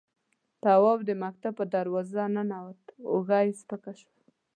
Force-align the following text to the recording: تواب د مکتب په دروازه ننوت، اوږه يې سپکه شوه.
تواب 0.63 0.99
د 1.05 1.09
مکتب 1.23 1.53
په 1.59 1.65
دروازه 1.73 2.23
ننوت، 2.35 2.81
اوږه 3.11 3.39
يې 3.45 3.51
سپکه 3.59 3.93
شوه. 3.99 4.15